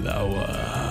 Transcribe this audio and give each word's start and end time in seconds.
flower. 0.00 0.89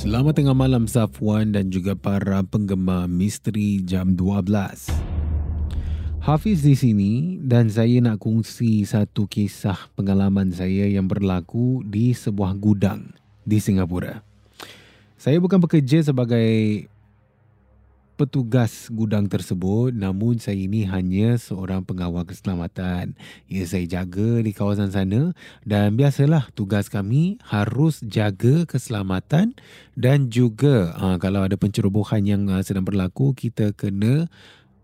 Selamat 0.00 0.32
tengah 0.32 0.56
malam 0.56 0.88
Safwan 0.88 1.52
dan 1.52 1.68
juga 1.68 1.92
para 1.92 2.40
penggemar 2.40 3.04
misteri 3.04 3.84
jam 3.84 4.16
12. 4.16 4.88
Hafiz 6.24 6.64
di 6.64 6.72
sini 6.72 7.36
dan 7.36 7.68
saya 7.68 8.00
nak 8.00 8.16
kongsi 8.16 8.80
satu 8.88 9.28
kisah 9.28 9.92
pengalaman 9.92 10.56
saya 10.56 10.88
yang 10.88 11.04
berlaku 11.04 11.84
di 11.84 12.16
sebuah 12.16 12.56
gudang 12.56 13.12
di 13.44 13.60
Singapura. 13.60 14.24
Saya 15.20 15.36
bukan 15.36 15.60
bekerja 15.60 16.00
sebagai 16.00 16.88
petugas 18.20 18.92
gudang 18.92 19.32
tersebut 19.32 19.96
namun 19.96 20.36
saya 20.36 20.60
ini 20.60 20.84
hanya 20.84 21.40
seorang 21.40 21.80
pengawal 21.88 22.28
keselamatan. 22.28 23.16
Ya 23.48 23.64
saya 23.64 23.88
jaga 23.88 24.44
di 24.44 24.52
kawasan 24.52 24.92
sana 24.92 25.32
dan 25.64 25.96
biasalah 25.96 26.52
tugas 26.52 26.92
kami 26.92 27.40
harus 27.48 28.04
jaga 28.04 28.68
keselamatan 28.68 29.56
dan 29.96 30.28
juga 30.28 30.92
uh, 31.00 31.16
kalau 31.16 31.48
ada 31.48 31.56
pencerobohan 31.56 32.28
yang 32.28 32.52
uh, 32.52 32.60
sedang 32.60 32.84
berlaku 32.84 33.32
kita 33.32 33.72
kena 33.72 34.28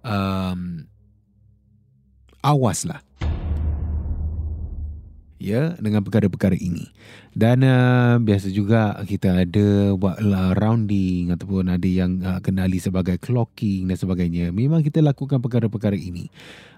um, 0.00 0.88
awaslah 2.42 3.05
ya 5.36 5.76
dengan 5.80 6.00
perkara-perkara 6.04 6.56
ini. 6.56 6.88
Dan 7.36 7.60
uh, 7.60 8.16
biasa 8.16 8.48
juga 8.48 8.96
kita 9.04 9.44
ada 9.44 9.92
buat 9.92 10.16
rounding 10.56 11.36
ataupun 11.36 11.68
ada 11.68 11.88
yang 11.88 12.20
uh, 12.24 12.40
kenali 12.40 12.80
sebagai 12.80 13.20
clocking 13.20 13.88
dan 13.88 13.96
sebagainya. 14.00 14.48
Memang 14.52 14.80
kita 14.80 15.04
lakukan 15.04 15.40
perkara-perkara 15.44 15.96
ini. 15.96 16.32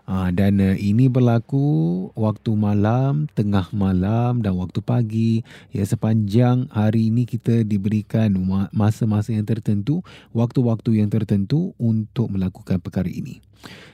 Uh, 0.08 0.32
dan 0.32 0.56
uh, 0.58 0.74
ini 0.74 1.06
berlaku 1.06 2.08
waktu 2.16 2.56
malam, 2.56 3.28
tengah 3.36 3.70
malam 3.70 4.42
dan 4.42 4.58
waktu 4.58 4.82
pagi. 4.82 5.46
Ya 5.70 5.86
sepanjang 5.86 6.66
hari 6.74 7.12
ini 7.12 7.28
kita 7.28 7.62
diberikan 7.62 8.34
masa-masa 8.74 9.30
yang 9.30 9.46
tertentu, 9.46 10.02
waktu-waktu 10.34 11.04
yang 11.04 11.12
tertentu 11.12 11.76
untuk 11.78 12.34
melakukan 12.34 12.82
perkara 12.82 13.06
ini. 13.06 13.38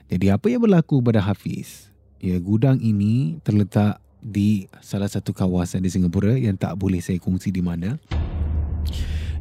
Jadi 0.09 0.33
apa 0.33 0.47
yang 0.49 0.65
berlaku 0.65 1.01
pada 1.01 1.21
Hafiz? 1.21 1.93
Ya 2.25 2.41
gudang 2.41 2.81
ini 2.81 3.37
terletak 3.45 4.01
di 4.25 4.67
salah 4.81 5.12
satu 5.12 5.37
kawasan 5.37 5.85
di 5.85 5.93
Singapura 5.93 6.35
yang 6.41 6.57
tak 6.57 6.81
boleh 6.81 7.05
saya 7.05 7.21
kongsi 7.21 7.53
di 7.53 7.61
mana. 7.61 8.01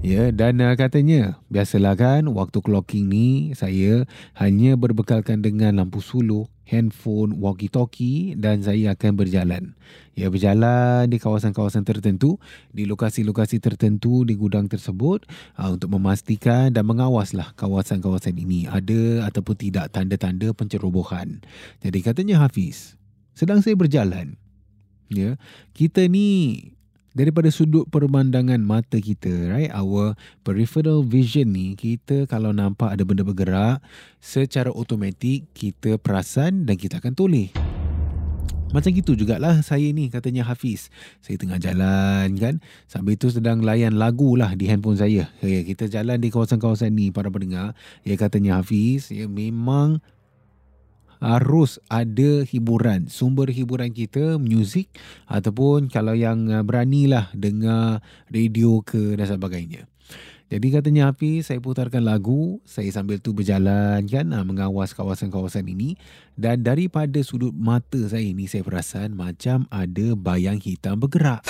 Ya, 0.04 0.36
dan 0.36 0.60
uh, 0.60 0.76
katanya, 0.76 1.40
biasalah 1.48 1.96
kan 1.96 2.28
waktu 2.28 2.60
clocking 2.60 3.08
ni 3.08 3.56
saya 3.56 4.04
hanya 4.36 4.76
berbekalkan 4.76 5.40
dengan 5.40 5.80
lampu 5.80 6.04
suluh, 6.04 6.52
handphone, 6.68 7.40
walkie-talkie 7.40 8.36
dan 8.36 8.60
saya 8.60 9.00
akan 9.00 9.16
berjalan. 9.16 9.64
Ya, 10.12 10.28
berjalan 10.28 11.08
di 11.08 11.24
kawasan-kawasan 11.24 11.88
tertentu, 11.88 12.36
di 12.76 12.84
lokasi-lokasi 12.84 13.64
tertentu 13.64 14.28
di 14.28 14.36
gudang 14.36 14.68
tersebut 14.68 15.24
uh, 15.56 15.72
untuk 15.72 15.96
memastikan 15.96 16.76
dan 16.76 16.84
mengawaslah 16.84 17.56
kawasan-kawasan 17.56 18.36
ini 18.36 18.68
ada 18.68 19.24
ataupun 19.32 19.56
tidak 19.56 19.96
tanda-tanda 19.96 20.52
pencerobohan. 20.52 21.40
Jadi 21.80 22.04
katanya 22.04 22.44
Hafiz, 22.44 23.00
sedang 23.40 23.64
saya 23.64 23.80
berjalan, 23.80 24.36
ya 25.14 25.38
kita 25.78 26.10
ni 26.10 26.60
daripada 27.14 27.54
sudut 27.54 27.86
pemandangan 27.94 28.58
mata 28.66 28.98
kita 28.98 29.30
right 29.54 29.70
our 29.70 30.18
peripheral 30.42 31.06
vision 31.06 31.54
ni 31.54 31.78
kita 31.78 32.26
kalau 32.26 32.50
nampak 32.50 32.90
ada 32.90 33.06
benda 33.06 33.22
bergerak 33.22 33.80
secara 34.18 34.74
automatik 34.74 35.46
kita 35.54 36.02
perasan 36.02 36.66
dan 36.66 36.74
kita 36.74 36.98
akan 36.98 37.14
toleh 37.14 37.54
macam 38.74 38.90
gitu 38.90 39.14
jugalah 39.14 39.62
saya 39.62 39.94
ni 39.94 40.10
katanya 40.10 40.50
Hafiz. 40.50 40.90
Saya 41.22 41.38
tengah 41.38 41.62
jalan 41.62 42.34
kan. 42.42 42.58
Sambil 42.90 43.14
itu 43.14 43.30
sedang 43.30 43.62
layan 43.62 44.02
lagu 44.02 44.34
lah 44.34 44.58
di 44.58 44.66
handphone 44.66 44.98
saya. 44.98 45.30
Ya, 45.46 45.62
kita 45.62 45.86
jalan 45.86 46.18
di 46.18 46.34
kawasan-kawasan 46.34 46.90
ni 46.90 47.14
para 47.14 47.30
pendengar. 47.30 47.78
Ya 48.02 48.18
katanya 48.18 48.58
Hafiz. 48.58 49.14
Ya, 49.14 49.30
memang 49.30 50.02
harus 51.24 51.80
ada 51.88 52.44
hiburan. 52.44 53.08
Sumber 53.08 53.48
hiburan 53.48 53.96
kita, 53.96 54.36
muzik 54.36 54.92
ataupun 55.32 55.88
kalau 55.88 56.12
yang 56.12 56.52
uh, 56.52 56.68
beranilah 56.68 57.32
dengar 57.32 58.04
radio 58.28 58.84
ke 58.84 59.16
dan 59.16 59.32
sebagainya. 59.32 59.88
Jadi 60.52 60.68
katanya 60.70 61.10
Hafiz, 61.10 61.50
saya 61.50 61.58
putarkan 61.64 62.04
lagu, 62.04 62.62
saya 62.68 62.92
sambil 62.92 63.18
tu 63.18 63.32
berjalan 63.32 64.04
kan, 64.06 64.36
uh, 64.36 64.44
mengawas 64.44 64.92
kawasan-kawasan 64.92 65.64
ini. 65.72 65.96
Dan 66.36 66.62
daripada 66.62 67.24
sudut 67.24 67.56
mata 67.56 67.98
saya 68.12 68.28
ini, 68.28 68.46
saya 68.52 68.62
perasan 68.68 69.16
macam 69.16 69.64
ada 69.72 70.14
bayang 70.20 70.60
hitam 70.60 71.00
bergerak. 71.00 71.42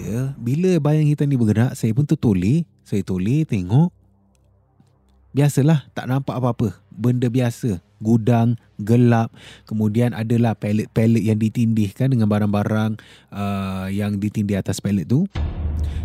Ya, 0.00 0.34
bila 0.40 0.80
bayang 0.82 1.06
hitam 1.06 1.30
ni 1.30 1.38
bergerak, 1.38 1.76
saya 1.76 1.92
pun 1.94 2.08
tertoleh. 2.08 2.66
Saya 2.82 3.00
toleh 3.06 3.46
tengok 3.46 3.94
Biasalah 5.34 5.90
tak 5.90 6.06
nampak 6.06 6.38
apa-apa. 6.38 6.78
Benda 6.94 7.28
biasa. 7.28 7.82
Gudang, 7.98 8.56
gelap. 8.78 9.32
Kemudian 9.66 10.12
adalah 10.12 10.54
pelet-pelet 10.54 11.24
yang 11.24 11.38
ditindihkan 11.40 12.12
dengan 12.12 12.28
barang-barang 12.30 13.00
uh, 13.32 13.86
yang 13.90 14.16
ditindih 14.20 14.60
atas 14.60 14.78
pelet 14.78 15.08
tu. 15.08 15.24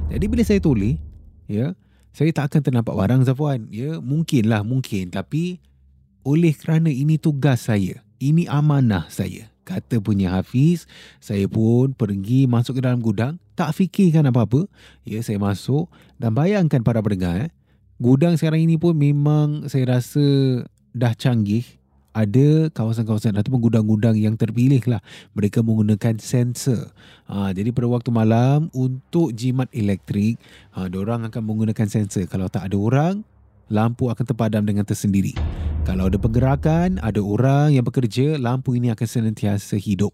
Jadi 0.09 0.25
bila 0.25 0.41
saya 0.41 0.57
tulis, 0.57 0.97
ya, 1.45 1.77
saya 2.09 2.33
tak 2.33 2.53
akan 2.53 2.61
ternampak 2.65 2.95
barang 2.97 3.21
Zafwan. 3.29 3.69
Ya, 3.69 4.01
mungkinlah, 4.01 4.65
mungkin. 4.65 5.13
Tapi 5.13 5.61
oleh 6.25 6.53
kerana 6.57 6.89
ini 6.89 7.21
tugas 7.21 7.69
saya, 7.69 8.01
ini 8.17 8.49
amanah 8.49 9.07
saya. 9.07 9.49
Kata 9.63 10.01
punya 10.01 10.33
Hafiz, 10.33 10.89
saya 11.21 11.45
pun 11.45 11.93
pergi 11.93 12.49
masuk 12.49 12.81
ke 12.81 12.81
dalam 12.81 13.05
gudang, 13.05 13.37
tak 13.53 13.77
fikirkan 13.77 14.25
apa-apa. 14.25 14.65
Ya, 15.05 15.21
saya 15.21 15.37
masuk 15.37 15.93
dan 16.17 16.33
bayangkan 16.33 16.81
para 16.81 17.05
pendengar, 17.05 17.45
eh, 17.45 17.49
gudang 18.01 18.33
sekarang 18.33 18.65
ini 18.65 18.81
pun 18.81 18.97
memang 18.97 19.69
saya 19.69 19.99
rasa 19.99 20.25
dah 20.93 21.13
canggih 21.13 21.79
ada 22.09 22.73
kawasan-kawasan 22.73 23.37
ataupun 23.37 23.69
gudang-gudang 23.69 24.17
yang 24.17 24.33
terpilih 24.33 24.81
lah 24.89 25.01
mereka 25.37 25.61
menggunakan 25.61 26.17
sensor. 26.17 26.89
Ha, 27.29 27.53
jadi 27.53 27.69
pada 27.69 27.87
waktu 27.87 28.09
malam 28.09 28.67
untuk 28.73 29.31
jimat 29.37 29.69
elektrik, 29.71 30.41
ha, 30.73 30.89
orang 30.89 31.29
akan 31.29 31.41
menggunakan 31.45 31.87
sensor. 31.87 32.25
Kalau 32.25 32.49
tak 32.49 32.67
ada 32.67 32.77
orang, 32.77 33.15
lampu 33.69 34.09
akan 34.09 34.25
terpadam 34.25 34.65
dengan 34.65 34.83
tersendiri. 34.83 35.37
Kalau 35.85 36.09
ada 36.09 36.17
pergerakan, 36.17 36.97
ada 36.99 37.21
orang 37.21 37.77
yang 37.77 37.85
bekerja, 37.85 38.35
lampu 38.41 38.75
ini 38.75 38.89
akan 38.91 39.07
senantiasa 39.07 39.77
hidup. 39.77 40.11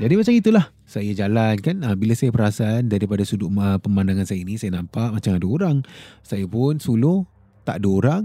Jadi 0.00 0.16
macam 0.16 0.32
itulah 0.32 0.64
saya 0.88 1.12
jalan 1.12 1.60
kan 1.60 1.76
ha, 1.84 1.92
bila 1.92 2.16
saya 2.16 2.32
perasan 2.32 2.88
daripada 2.88 3.20
sudut 3.20 3.52
pemandangan 3.84 4.24
saya 4.24 4.40
ini 4.40 4.56
saya 4.56 4.80
nampak 4.80 5.12
macam 5.12 5.36
ada 5.36 5.46
orang. 5.48 5.76
Saya 6.24 6.48
pun 6.48 6.80
suluh 6.80 7.28
tak 7.68 7.84
ada 7.84 7.88
orang 7.92 8.22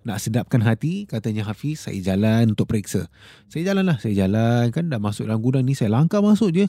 nak 0.00 0.18
sedapkan 0.18 0.64
hati, 0.64 1.04
katanya 1.04 1.44
Hafiz, 1.44 1.84
saya 1.84 2.00
jalan 2.00 2.56
untuk 2.56 2.72
periksa. 2.72 3.08
Saya 3.52 3.72
jalan 3.72 3.84
lah, 3.84 3.96
saya 4.00 4.26
jalan 4.26 4.72
kan 4.72 4.88
dah 4.88 4.96
masuk 4.96 5.28
dalam 5.28 5.44
gudang 5.44 5.64
ni, 5.68 5.76
saya 5.76 5.92
langkah 5.92 6.24
masuk 6.24 6.56
je. 6.56 6.64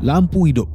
Lampu 0.00 0.48
hidup. 0.48 0.66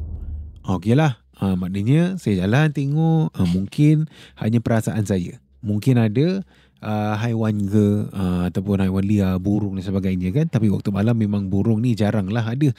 Okey 0.68 0.94
lah, 0.94 1.24
ha, 1.40 1.58
maknanya 1.58 2.20
saya 2.22 2.46
jalan 2.46 2.70
tengok, 2.70 3.34
ha, 3.34 3.42
mungkin 3.48 4.06
hanya 4.38 4.60
perasaan 4.62 5.08
saya. 5.08 5.40
Mungkin 5.66 5.98
ada 5.98 6.46
uh, 6.82 7.14
haiwan 7.18 7.66
ke 7.66 7.86
uh, 8.14 8.46
ataupun 8.50 8.86
haiwan 8.86 9.06
liar, 9.06 9.36
burung 9.42 9.78
dan 9.78 9.84
sebagainya 9.86 10.30
kan. 10.34 10.46
Tapi 10.50 10.70
waktu 10.70 10.94
malam 10.94 11.18
memang 11.18 11.50
burung 11.50 11.82
ni 11.82 11.98
jarang 11.98 12.30
lah 12.30 12.46
ada. 12.46 12.70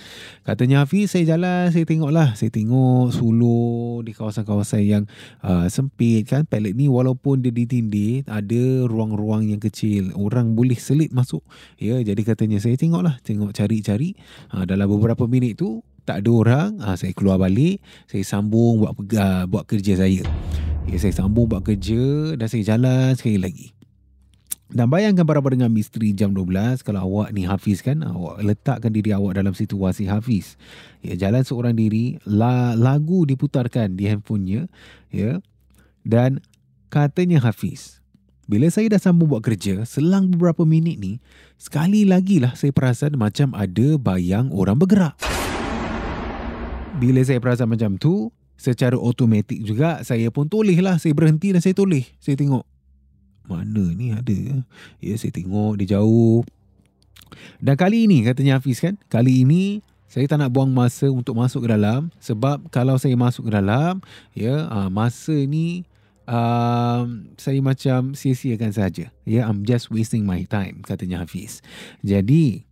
Katanya 0.46 0.86
Hafiz, 0.86 1.14
saya 1.14 1.36
jalan, 1.36 1.74
saya 1.74 1.84
tengok 1.84 2.10
lah. 2.14 2.38
Saya 2.38 2.50
tengok 2.54 3.14
suluh 3.98 4.06
di 4.06 4.14
kawasan-kawasan 4.14 4.82
yang 4.86 5.04
uh, 5.42 5.66
sempit 5.66 6.30
kan. 6.30 6.46
Pelet 6.46 6.78
ni 6.78 6.86
walaupun 6.86 7.42
dia 7.42 7.50
ditindih, 7.50 8.22
ada 8.30 8.86
ruang-ruang 8.86 9.50
yang 9.50 9.58
kecil. 9.58 10.14
Orang 10.14 10.54
boleh 10.54 10.78
selit 10.78 11.10
masuk. 11.10 11.42
Ya, 11.82 11.98
jadi 11.98 12.22
katanya 12.22 12.62
saya 12.62 12.78
tengok 12.78 13.02
lah. 13.02 13.18
Tengok 13.26 13.50
cari-cari. 13.50 14.14
Uh, 14.54 14.62
dalam 14.62 14.86
beberapa 14.86 15.26
minit 15.26 15.58
tu, 15.58 15.82
tak 16.06 16.22
ada 16.22 16.30
orang, 16.30 16.70
uh, 16.78 16.94
saya 16.94 17.10
keluar 17.10 17.42
balik. 17.42 17.82
Saya 18.06 18.22
sambung 18.22 18.86
buat, 18.86 18.94
uh, 18.94 19.44
buat 19.50 19.66
kerja 19.66 19.98
saya. 19.98 20.22
Ya, 20.88 20.96
saya 20.96 21.12
sambung 21.12 21.50
buat 21.50 21.66
kerja 21.66 22.32
dan 22.38 22.46
saya 22.46 22.62
jalan 22.64 23.12
sekali 23.18 23.42
lagi. 23.42 23.77
Dan 24.68 24.92
bayangkan 24.92 25.24
para 25.24 25.40
pendengar 25.40 25.72
misteri 25.72 26.12
jam 26.12 26.36
12 26.36 26.84
kalau 26.84 27.00
awak 27.08 27.32
ni 27.32 27.48
Hafiz 27.48 27.80
kan 27.80 28.04
awak 28.04 28.44
letakkan 28.44 28.92
diri 28.92 29.16
awak 29.16 29.40
dalam 29.40 29.56
situasi 29.56 30.04
Hafiz. 30.04 30.60
Ya 31.00 31.16
jalan 31.16 31.40
seorang 31.40 31.72
diri 31.72 32.20
la, 32.28 32.76
lagu 32.76 33.24
diputarkan 33.24 33.96
di 33.96 34.12
handphonenya 34.12 34.68
ya. 35.08 35.40
Dan 36.04 36.44
katanya 36.92 37.40
Hafiz 37.40 37.98
bila 38.48 38.64
saya 38.72 38.88
dah 38.88 39.00
sambung 39.00 39.28
buat 39.28 39.44
kerja 39.44 39.84
selang 39.84 40.32
beberapa 40.32 40.64
minit 40.64 40.96
ni 40.96 41.20
sekali 41.60 42.08
lagi 42.08 42.40
lah 42.40 42.56
saya 42.56 42.72
perasan 42.72 43.16
macam 43.20 43.52
ada 43.52 44.00
bayang 44.00 44.48
orang 44.56 44.76
bergerak. 44.76 45.16
Bila 46.96 47.20
saya 47.24 47.40
perasan 47.44 47.68
macam 47.68 48.00
tu 48.00 48.32
secara 48.56 48.96
automatik 48.96 49.60
juga 49.64 50.00
saya 50.04 50.32
pun 50.32 50.48
toleh 50.48 50.80
lah 50.80 50.96
saya 50.96 51.12
berhenti 51.12 51.52
dan 51.52 51.60
saya 51.60 51.76
toleh. 51.76 52.08
Saya 52.20 52.40
tengok 52.40 52.64
mana 53.48 53.84
ni 53.96 54.12
ada? 54.12 54.62
Ya 55.00 55.16
saya 55.16 55.32
tengok 55.32 55.80
dia 55.80 55.96
jauh. 55.96 56.44
Dan 57.58 57.74
kali 57.80 58.04
ini 58.04 58.24
katanya 58.28 58.60
Hafiz 58.60 58.84
kan 58.84 59.00
kali 59.08 59.48
ini 59.48 59.80
saya 60.08 60.24
tak 60.24 60.40
nak 60.40 60.52
buang 60.52 60.72
masa 60.72 61.08
untuk 61.08 61.36
masuk 61.36 61.64
ke 61.64 61.68
dalam. 61.72 62.12
Sebab 62.20 62.68
kalau 62.68 63.00
saya 63.00 63.16
masuk 63.16 63.48
ke 63.48 63.52
dalam 63.56 64.04
ya 64.36 64.68
ah, 64.68 64.92
masa 64.92 65.32
ni 65.32 65.88
um, 66.28 67.32
saya 67.40 67.58
macam 67.64 68.12
sia-siakan 68.12 68.72
saja 68.76 69.08
ya 69.24 69.48
I'm 69.48 69.64
just 69.64 69.88
wasting 69.88 70.28
my 70.28 70.44
time 70.44 70.84
katanya 70.84 71.24
Hafiz. 71.24 71.64
Jadi 72.04 72.67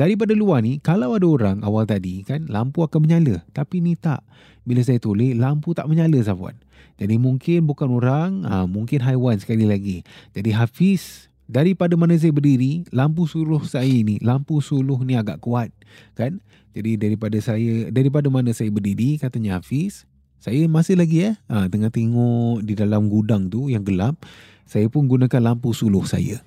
daripada 0.00 0.32
luar 0.32 0.64
ni 0.64 0.80
kalau 0.80 1.12
ada 1.12 1.28
orang 1.28 1.60
awal 1.60 1.84
tadi 1.84 2.24
kan 2.24 2.48
lampu 2.48 2.80
akan 2.80 3.04
menyala 3.04 3.44
tapi 3.52 3.84
ni 3.84 3.92
tak 4.00 4.24
bila 4.64 4.80
saya 4.80 4.96
tulis 4.96 5.36
lampu 5.36 5.76
tak 5.76 5.84
menyala 5.84 6.16
Safwan 6.24 6.56
jadi 7.00 7.16
mungkin 7.16 7.64
bukan 7.64 7.88
orang, 7.96 8.44
ha, 8.44 8.68
mungkin 8.68 9.00
haiwan 9.00 9.40
sekali 9.40 9.64
lagi. 9.64 10.04
Jadi 10.36 10.52
Hafiz, 10.52 11.32
daripada 11.48 11.96
mana 11.96 12.12
saya 12.20 12.28
berdiri, 12.28 12.84
lampu 12.92 13.24
suluh 13.24 13.64
saya 13.64 13.88
ni, 13.88 14.20
lampu 14.20 14.60
suluh 14.60 15.00
ni 15.00 15.16
agak 15.16 15.40
kuat. 15.40 15.72
kan? 16.12 16.44
Jadi 16.76 17.00
daripada 17.00 17.40
saya, 17.40 17.88
daripada 17.88 18.28
mana 18.28 18.52
saya 18.52 18.68
berdiri, 18.68 19.16
katanya 19.16 19.56
Hafiz, 19.56 20.04
saya 20.44 20.68
masih 20.68 21.00
lagi 21.00 21.32
eh, 21.32 21.34
ha, 21.48 21.72
tengah 21.72 21.88
tengok 21.88 22.68
di 22.68 22.76
dalam 22.76 23.08
gudang 23.08 23.48
tu 23.48 23.72
yang 23.72 23.80
gelap, 23.80 24.20
saya 24.68 24.84
pun 24.92 25.08
gunakan 25.08 25.40
lampu 25.40 25.72
suluh 25.72 26.04
saya. 26.04 26.44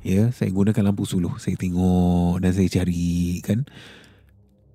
Ya, 0.00 0.32
saya 0.32 0.48
gunakan 0.48 0.80
lampu 0.80 1.04
suluh. 1.04 1.36
Saya 1.36 1.60
tengok 1.60 2.40
dan 2.40 2.56
saya 2.56 2.68
cari 2.72 3.44
kan. 3.44 3.68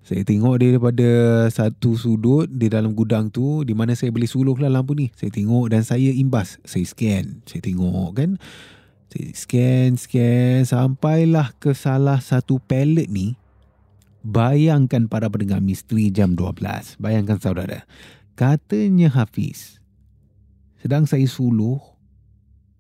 Saya 0.05 0.21
tengok 0.21 0.61
dia 0.61 0.69
daripada 0.77 1.09
satu 1.49 1.97
sudut 1.97 2.45
di 2.45 2.69
dalam 2.69 2.93
gudang 2.93 3.33
tu 3.33 3.65
di 3.65 3.73
mana 3.73 3.97
saya 3.97 4.13
beli 4.13 4.29
suluh 4.29 4.53
lah 4.61 4.69
lampu 4.69 4.93
ni. 4.93 5.09
Saya 5.17 5.33
tengok 5.33 5.73
dan 5.73 5.81
saya 5.81 6.13
imbas. 6.13 6.61
Saya 6.61 6.85
scan. 6.85 7.41
Saya 7.49 7.65
tengok 7.65 8.13
kan. 8.13 8.37
Saya 9.09 9.33
scan, 9.33 9.97
scan 9.97 10.61
sampailah 10.61 11.57
ke 11.57 11.73
salah 11.73 12.21
satu 12.21 12.61
pallet 12.61 13.09
ni. 13.09 13.33
Bayangkan 14.21 15.09
para 15.09 15.25
pendengar 15.25 15.57
misteri 15.57 16.13
jam 16.13 16.37
12. 16.37 17.01
Bayangkan 17.01 17.41
saudara. 17.41 17.89
Katanya 18.37 19.09
Hafiz. 19.09 19.81
Sedang 20.85 21.09
saya 21.09 21.25
suluh. 21.25 21.81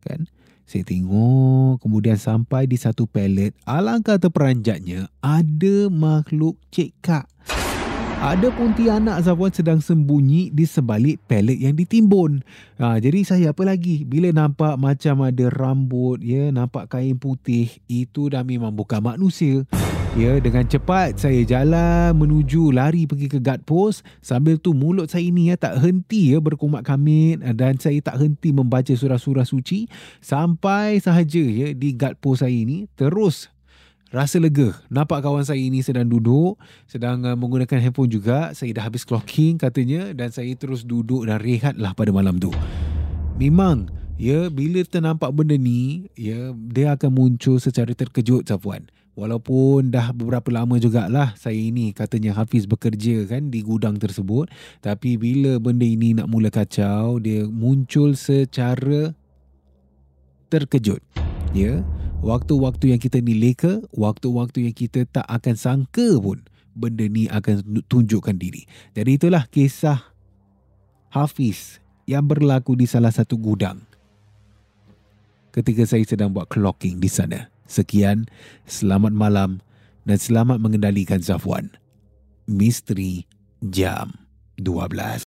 Kan. 0.05 0.29
Saya 0.65 0.81
tengok 0.81 1.85
kemudian 1.85 2.17
sampai 2.17 2.65
di 2.65 2.73
satu 2.73 3.05
pelet. 3.05 3.53
Alangkah 3.69 4.17
terperanjatnya 4.17 5.13
ada 5.21 5.93
makhluk 5.93 6.57
cekak. 6.73 7.29
Ada 8.15 8.49
pontianak 8.49 9.21
Zafuan 9.21 9.53
sedang 9.53 9.77
sembunyi 9.77 10.49
di 10.49 10.65
sebalik 10.65 11.21
pelet 11.29 11.61
yang 11.61 11.77
ditimbun. 11.77 12.41
Ha, 12.81 12.97
jadi 12.97 13.21
saya 13.21 13.53
apa 13.53 13.61
lagi? 13.61 14.01
Bila 14.01 14.33
nampak 14.33 14.81
macam 14.81 15.21
ada 15.21 15.45
rambut, 15.53 16.17
ya, 16.25 16.49
nampak 16.49 16.89
kain 16.89 17.21
putih, 17.21 17.69
itu 17.85 18.33
dah 18.33 18.41
memang 18.41 18.73
bukan 18.73 19.03
manusia. 19.03 19.69
Ya, 20.15 20.39
dengan 20.39 20.63
cepat 20.63 21.19
saya 21.19 21.43
jalan 21.43 22.15
menuju 22.15 22.71
lari 22.71 23.03
pergi 23.03 23.27
ke 23.27 23.43
guard 23.43 23.67
post. 23.67 23.99
Sambil 24.23 24.55
tu 24.55 24.71
mulut 24.71 25.11
saya 25.11 25.27
ini 25.27 25.51
ya 25.51 25.59
tak 25.59 25.75
henti 25.83 26.31
ya 26.31 26.39
berkumat 26.39 26.87
kamit 26.87 27.43
dan 27.43 27.75
saya 27.83 27.99
tak 27.99 28.23
henti 28.23 28.55
membaca 28.55 28.95
surah-surah 28.95 29.43
suci 29.43 29.91
sampai 30.23 31.03
sahaja 31.03 31.43
ya 31.43 31.75
di 31.75 31.99
guard 31.99 32.15
post 32.23 32.47
saya 32.47 32.55
ini 32.55 32.87
terus 32.95 33.51
rasa 34.07 34.39
lega. 34.39 34.71
Nampak 34.87 35.19
kawan 35.19 35.43
saya 35.43 35.59
ini 35.59 35.83
sedang 35.83 36.07
duduk, 36.07 36.55
sedang 36.87 37.27
uh, 37.27 37.35
menggunakan 37.35 37.83
handphone 37.83 38.07
juga. 38.07 38.55
Saya 38.55 38.71
dah 38.71 38.87
habis 38.87 39.03
clocking 39.03 39.59
katanya 39.59 40.15
dan 40.15 40.31
saya 40.31 40.55
terus 40.55 40.87
duduk 40.87 41.27
dan 41.27 41.43
rehatlah 41.43 41.91
pada 41.91 42.15
malam 42.15 42.39
tu. 42.39 42.55
Memang 43.35 43.91
ya 44.15 44.47
bila 44.47 44.79
ternampak 44.87 45.35
benda 45.35 45.59
ni 45.59 46.07
ya 46.15 46.55
dia 46.55 46.95
akan 46.95 47.11
muncul 47.11 47.59
secara 47.59 47.91
terkejut 47.91 48.47
Safwan. 48.47 48.87
Walaupun 49.15 49.95
dah 49.95 50.11
beberapa 50.11 50.51
lama 50.51 50.75
jugalah 50.75 51.39
saya 51.39 51.55
ini 51.55 51.95
katanya 51.95 52.35
Hafiz 52.35 52.67
bekerja 52.67 53.23
kan 53.23 53.47
di 53.47 53.63
gudang 53.63 53.95
tersebut. 53.95 54.51
Tapi 54.83 55.15
bila 55.15 55.55
benda 55.55 55.87
ini 55.87 56.11
nak 56.11 56.27
mula 56.27 56.51
kacau, 56.51 57.23
dia 57.23 57.47
muncul 57.47 58.19
secara 58.19 59.15
terkejut. 60.51 60.99
Ya, 61.55 61.79
waktu-waktu 62.19 62.91
yang 62.91 62.99
kita 62.99 63.23
ni 63.23 63.39
leka, 63.39 63.79
waktu-waktu 63.95 64.67
yang 64.67 64.75
kita 64.75 65.07
tak 65.07 65.23
akan 65.31 65.55
sangka 65.55 66.19
pun 66.19 66.43
benda 66.75 67.07
ni 67.07 67.31
akan 67.31 67.63
tunjukkan 67.87 68.35
diri. 68.35 68.67
Jadi 68.91 69.15
itulah 69.15 69.47
kisah 69.47 70.11
Hafiz 71.07 71.79
yang 72.03 72.27
berlaku 72.27 72.75
di 72.75 72.83
salah 72.83 73.15
satu 73.15 73.39
gudang. 73.39 73.79
Ketika 75.55 75.87
saya 75.87 76.03
sedang 76.03 76.35
buat 76.35 76.51
clocking 76.51 76.99
di 76.99 77.07
sana. 77.07 77.54
Sekian, 77.65 78.29
selamat 78.69 79.13
malam 79.13 79.65
dan 80.05 80.21
selamat 80.21 80.61
mengendalikan 80.61 81.17
Zafwan. 81.17 81.73
Misteri 82.45 83.25
Jam 83.65 84.29
12. 84.61 85.25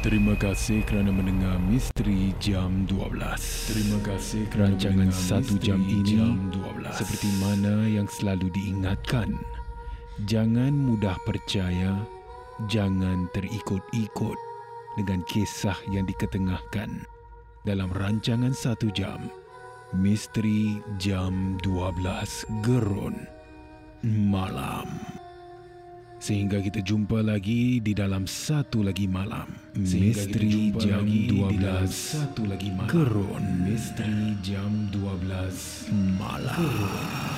Terima 0.00 0.32
kasih 0.38 0.80
kerana 0.88 1.12
mendengar 1.12 1.60
Misteri 1.60 2.32
Jam 2.40 2.88
12. 2.88 3.68
Terima 3.68 3.98
kasih 4.00 4.48
kerana 4.48 4.72
rancangan 4.72 5.10
satu 5.12 5.60
jam 5.60 5.84
ini 5.84 6.16
jam 6.16 6.48
12. 6.54 7.04
seperti 7.04 7.28
mana 7.42 7.84
yang 7.84 8.08
selalu 8.08 8.48
diingatkan. 8.56 9.36
Jangan 10.24 10.72
mudah 10.72 11.14
percaya 11.28 12.00
Jangan 12.66 13.30
terikut-ikut 13.30 14.38
dengan 14.98 15.22
kisah 15.30 15.78
yang 15.94 16.02
diketengahkan 16.10 17.06
dalam 17.62 17.86
rancangan 17.94 18.50
satu 18.50 18.90
jam. 18.90 19.30
Misteri 19.96 20.84
Jam 21.00 21.56
12 21.64 22.44
Gerun 22.60 23.16
Malam. 24.04 24.84
Sehingga 26.20 26.60
kita 26.60 26.84
jumpa 26.84 27.24
lagi 27.24 27.80
di 27.80 27.96
dalam 27.96 28.28
satu 28.28 28.84
lagi 28.84 29.08
malam. 29.08 29.48
Misteri 29.80 30.76
Jam 30.76 31.08
12 31.08 31.88
satu 31.88 32.44
lagi 32.44 32.68
malam. 32.68 32.92
Gerun 32.92 33.44
Misteri 33.64 34.36
Jam 34.44 34.92
12 34.92 35.88
Malam. 36.20 36.52
Malam. 36.52 37.37